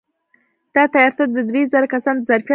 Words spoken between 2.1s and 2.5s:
د ظرفیت لري.